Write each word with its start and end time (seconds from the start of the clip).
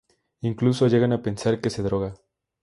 Incluso 0.39 0.87
llegan 0.87 1.13
a 1.13 1.21
pensar 1.21 1.61
que 1.61 1.69
se 1.69 1.83
droga. 1.83 2.15